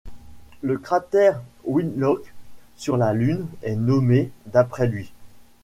[0.63, 2.33] Le cratère Winlock
[2.75, 5.13] sur la Lune est nommé d'après lui.